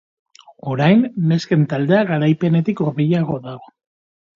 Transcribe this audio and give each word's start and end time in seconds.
Orain, 0.75 1.03
nesken 1.33 1.67
taldea 1.75 2.03
garaipenetik 2.15 2.87
hurbilago 2.87 3.43
dago. 3.51 3.77